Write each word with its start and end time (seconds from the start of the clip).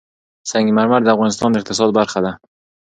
سنگ 0.49 0.67
مرمر 0.77 1.01
د 1.03 1.09
افغانستان 1.15 1.49
د 1.51 1.55
اقتصاد 1.59 1.89
برخه 1.99 2.19
ده. 2.25 2.31